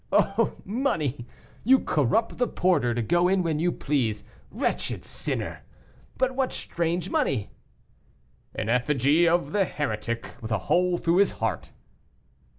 [0.11, 1.27] "Oh, money!
[1.63, 5.61] you corrupt the porter to go in when you please, wretched sinner!
[6.17, 7.51] But what strange money!"
[8.55, 11.71] "An effigy of the heretic, with a hole through his heart."